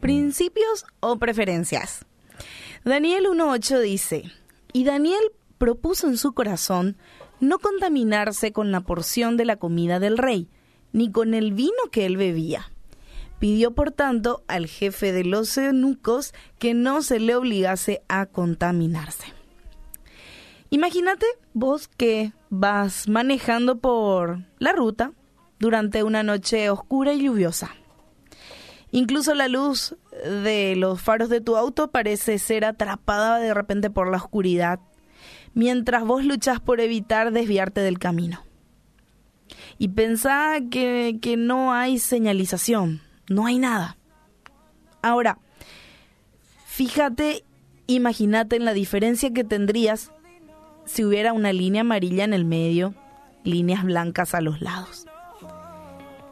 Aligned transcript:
Principios 0.00 0.84
o 1.00 1.18
preferencias. 1.18 2.04
Daniel 2.84 3.24
1.8 3.24 3.80
dice, 3.80 4.24
y 4.74 4.84
Daniel 4.84 5.32
propuso 5.56 6.08
en 6.08 6.18
su 6.18 6.34
corazón 6.34 6.98
no 7.40 7.58
contaminarse 7.58 8.52
con 8.52 8.70
la 8.70 8.82
porción 8.82 9.38
de 9.38 9.46
la 9.46 9.56
comida 9.56 9.98
del 9.98 10.18
rey, 10.18 10.50
ni 10.92 11.10
con 11.10 11.32
el 11.32 11.54
vino 11.54 11.72
que 11.90 12.04
él 12.04 12.18
bebía. 12.18 12.70
Pidió, 13.38 13.74
por 13.74 13.92
tanto, 13.92 14.44
al 14.46 14.66
jefe 14.66 15.12
de 15.12 15.24
los 15.24 15.56
eunucos 15.56 16.34
que 16.58 16.74
no 16.74 17.00
se 17.00 17.18
le 17.18 17.34
obligase 17.34 18.02
a 18.08 18.26
contaminarse. 18.26 19.35
Imagínate 20.76 21.24
vos 21.54 21.88
que 21.88 22.34
vas 22.50 23.08
manejando 23.08 23.78
por 23.78 24.40
la 24.58 24.72
ruta 24.72 25.12
durante 25.58 26.02
una 26.02 26.22
noche 26.22 26.68
oscura 26.68 27.14
y 27.14 27.22
lluviosa. 27.22 27.70
Incluso 28.90 29.34
la 29.34 29.48
luz 29.48 29.96
de 30.22 30.74
los 30.76 31.00
faros 31.00 31.30
de 31.30 31.40
tu 31.40 31.56
auto 31.56 31.90
parece 31.90 32.38
ser 32.38 32.66
atrapada 32.66 33.38
de 33.38 33.54
repente 33.54 33.88
por 33.88 34.10
la 34.10 34.18
oscuridad, 34.18 34.78
mientras 35.54 36.04
vos 36.04 36.26
luchas 36.26 36.60
por 36.60 36.78
evitar 36.80 37.32
desviarte 37.32 37.80
del 37.80 37.98
camino. 37.98 38.44
Y 39.78 39.88
pensá 39.88 40.58
que, 40.70 41.16
que 41.22 41.38
no 41.38 41.72
hay 41.72 41.98
señalización, 41.98 43.00
no 43.30 43.46
hay 43.46 43.58
nada. 43.58 43.96
Ahora, 45.00 45.38
fíjate, 46.66 47.44
imagínate 47.86 48.56
en 48.56 48.66
la 48.66 48.74
diferencia 48.74 49.32
que 49.32 49.42
tendrías 49.42 50.12
si 50.86 51.04
hubiera 51.04 51.32
una 51.32 51.52
línea 51.52 51.82
amarilla 51.82 52.24
en 52.24 52.32
el 52.32 52.44
medio, 52.44 52.94
líneas 53.44 53.84
blancas 53.84 54.34
a 54.34 54.40
los 54.40 54.60
lados. 54.62 55.06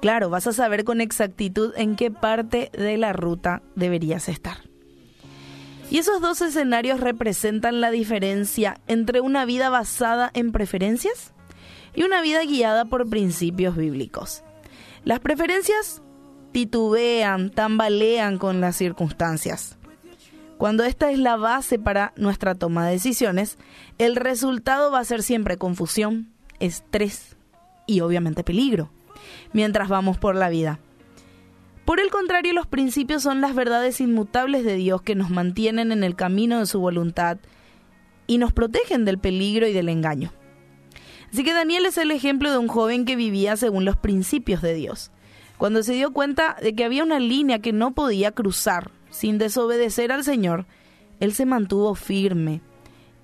Claro, 0.00 0.30
vas 0.30 0.46
a 0.46 0.52
saber 0.52 0.84
con 0.84 1.00
exactitud 1.00 1.72
en 1.76 1.96
qué 1.96 2.10
parte 2.10 2.70
de 2.72 2.96
la 2.96 3.12
ruta 3.12 3.62
deberías 3.76 4.28
estar. 4.28 4.58
Y 5.90 5.98
esos 5.98 6.20
dos 6.20 6.40
escenarios 6.40 7.00
representan 7.00 7.80
la 7.80 7.90
diferencia 7.90 8.80
entre 8.86 9.20
una 9.20 9.44
vida 9.44 9.68
basada 9.68 10.30
en 10.34 10.50
preferencias 10.50 11.34
y 11.94 12.02
una 12.02 12.22
vida 12.22 12.42
guiada 12.44 12.86
por 12.86 13.08
principios 13.08 13.76
bíblicos. 13.76 14.42
Las 15.04 15.20
preferencias 15.20 16.02
titubean, 16.52 17.50
tambalean 17.50 18.38
con 18.38 18.60
las 18.60 18.76
circunstancias. 18.76 19.78
Cuando 20.62 20.84
esta 20.84 21.10
es 21.10 21.18
la 21.18 21.34
base 21.34 21.80
para 21.80 22.12
nuestra 22.14 22.54
toma 22.54 22.86
de 22.86 22.92
decisiones, 22.92 23.58
el 23.98 24.14
resultado 24.14 24.92
va 24.92 25.00
a 25.00 25.04
ser 25.04 25.24
siempre 25.24 25.56
confusión, 25.56 26.30
estrés 26.60 27.36
y 27.84 27.98
obviamente 27.98 28.44
peligro, 28.44 28.88
mientras 29.52 29.88
vamos 29.88 30.18
por 30.18 30.36
la 30.36 30.50
vida. 30.50 30.78
Por 31.84 31.98
el 31.98 32.10
contrario, 32.10 32.52
los 32.52 32.68
principios 32.68 33.24
son 33.24 33.40
las 33.40 33.56
verdades 33.56 34.00
inmutables 34.00 34.64
de 34.64 34.76
Dios 34.76 35.02
que 35.02 35.16
nos 35.16 35.30
mantienen 35.30 35.90
en 35.90 36.04
el 36.04 36.14
camino 36.14 36.60
de 36.60 36.66
su 36.66 36.78
voluntad 36.78 37.38
y 38.28 38.38
nos 38.38 38.52
protegen 38.52 39.04
del 39.04 39.18
peligro 39.18 39.66
y 39.66 39.72
del 39.72 39.88
engaño. 39.88 40.32
Así 41.32 41.42
que 41.42 41.54
Daniel 41.54 41.86
es 41.86 41.98
el 41.98 42.12
ejemplo 42.12 42.52
de 42.52 42.58
un 42.58 42.68
joven 42.68 43.04
que 43.04 43.16
vivía 43.16 43.56
según 43.56 43.84
los 43.84 43.96
principios 43.96 44.62
de 44.62 44.74
Dios. 44.74 45.10
Cuando 45.58 45.82
se 45.82 45.94
dio 45.94 46.12
cuenta 46.12 46.56
de 46.62 46.72
que 46.76 46.84
había 46.84 47.02
una 47.02 47.18
línea 47.18 47.58
que 47.58 47.72
no 47.72 47.94
podía 47.94 48.30
cruzar 48.30 48.92
sin 49.12 49.38
desobedecer 49.38 50.10
al 50.10 50.24
Señor, 50.24 50.66
él 51.20 51.32
se 51.32 51.46
mantuvo 51.46 51.94
firme 51.94 52.60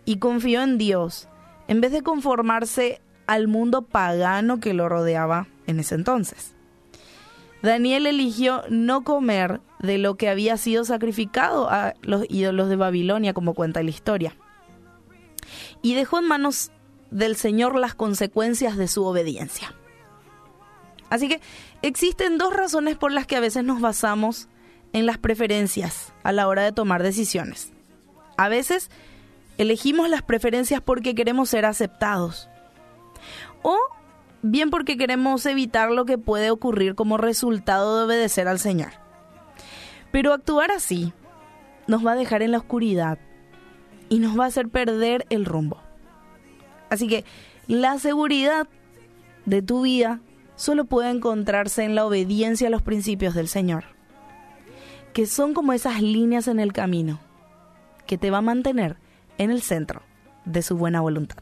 y 0.05 0.19
confió 0.19 0.63
en 0.63 0.79
Dios, 0.79 1.29
en 1.67 1.81
vez 1.81 1.91
de 1.91 2.03
conformarse 2.03 3.01
al 3.27 3.49
mundo 3.49 3.83
pagano 3.83 4.61
que 4.61 4.75
lo 4.75 4.89
rodeaba 4.89 5.49
en 5.67 5.81
ese 5.81 5.97
entonces. 5.97 6.55
Daniel 7.63 8.07
eligió 8.07 8.63
no 8.71 9.03
comer 9.03 9.61
de 9.81 9.99
lo 9.99 10.17
que 10.17 10.29
había 10.29 10.57
sido 10.57 10.85
sacrificado 10.85 11.69
a 11.69 11.95
los 12.03 12.25
ídolos 12.29 12.69
de 12.69 12.77
Babilonia, 12.77 13.35
como 13.35 13.55
cuenta 13.55 13.83
la 13.83 13.91
historia. 13.91 14.37
Y 15.83 15.95
dejó 15.95 16.21
en 16.21 16.29
manos 16.29 16.71
del 17.11 17.35
Señor 17.37 17.77
las 17.77 17.95
consecuencias 17.95 18.77
de 18.77 18.87
su 18.87 19.05
obediencia. 19.05 19.75
Así 21.11 21.29
que 21.29 21.41
existen 21.83 22.39
dos 22.39 22.55
razones 22.55 22.97
por 22.97 23.13
las 23.13 23.27
que 23.27 23.37
a 23.37 23.41
veces 23.41 23.65
nos 23.65 23.81
basamos 23.81 24.49
en 24.93 25.07
las 25.07 25.19
preferencias 25.19 26.13
a 26.23 26.33
la 26.33 26.49
hora 26.49 26.63
de 26.63 26.73
tomar 26.73 27.03
decisiones. 27.03 27.73
A 28.37 28.49
veces 28.49 28.91
elegimos 29.59 30.09
las 30.09 30.23
preferencias 30.23 30.81
porque 30.81 31.15
queremos 31.15 31.51
ser 31.51 31.65
aceptados 31.65 32.49
o 33.63 33.77
bien 34.43 34.71
porque 34.71 34.97
queremos 34.97 35.45
evitar 35.47 35.91
lo 35.91 36.05
que 36.05 36.19
puede 36.19 36.51
ocurrir 36.51 36.95
como 36.95 37.17
resultado 37.17 37.99
de 37.99 38.05
obedecer 38.05 38.49
al 38.49 38.59
Señor. 38.59 38.93
Pero 40.13 40.33
actuar 40.33 40.71
así 40.71 41.13
nos 41.87 42.07
va 42.07 42.13
a 42.13 42.17
dejar 42.17 42.43
en 42.43 42.53
la 42.53 42.59
oscuridad 42.59 43.19
y 44.09 44.21
nos 44.21 44.39
va 44.39 44.45
a 44.45 44.49
hacer 44.49 44.69
perder 44.69 45.27
el 45.29 45.45
rumbo. 45.45 45.83
Así 46.89 47.09
que 47.09 47.25
la 47.67 47.99
seguridad 47.99 48.69
de 49.45 49.61
tu 49.61 49.83
vida 49.83 50.21
solo 50.57 50.87
puede 50.87 51.11
encontrarse 51.11 51.85
en 51.85 51.95
la 51.95 52.07
obediencia 52.07 52.69
a 52.69 52.71
los 52.71 52.83
principios 52.83 53.35
del 53.35 53.49
Señor 53.49 53.98
que 55.13 55.27
son 55.27 55.55
como 55.55 55.73
esas 55.73 56.03
líneas 56.03 56.49
en 56.49 56.61
el 56.61 56.73
camino 56.73 57.21
que 58.07 58.19
te 58.19 58.31
va 58.31 58.39
a 58.39 58.43
mantener 58.43 58.97
en 59.37 59.51
el 59.51 59.63
centro 59.63 60.03
de 60.45 60.63
su 60.63 60.77
buena 60.77 61.01
voluntad. 61.01 61.39